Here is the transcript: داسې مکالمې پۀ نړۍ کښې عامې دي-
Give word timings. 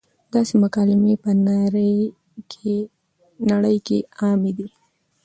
داسې 0.33 0.53
مکالمې 0.63 1.13
پۀ 1.23 1.31
نړۍ 1.39 1.95
کښې 3.85 3.99
عامې 4.21 4.51
دي- 4.57 4.67